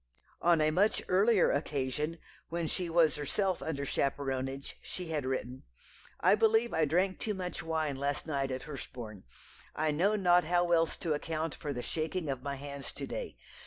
[0.41, 2.17] On a much earlier occasion,
[2.49, 5.61] when she was herself under chaperonage, she had written:
[6.19, 9.25] "I believe I drank too much wine last night at Hurstbourne.
[9.75, 13.37] I know not how else to account for the shaking of my hands to day.